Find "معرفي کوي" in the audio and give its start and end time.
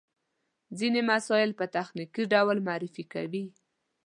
2.67-3.45